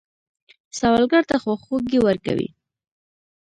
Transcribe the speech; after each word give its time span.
سوالګر 0.77 1.23
ته 1.29 1.35
خواخوږي 1.43 1.99
ورکوئ 2.01 2.47